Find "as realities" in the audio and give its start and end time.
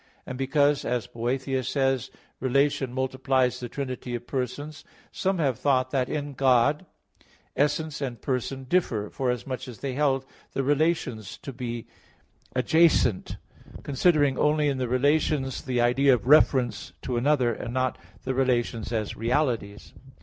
18.91-19.93